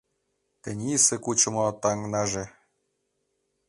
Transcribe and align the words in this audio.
Тенийысе 0.61 1.15
кучымо 1.25 1.65
таҥнаже- 1.81 2.45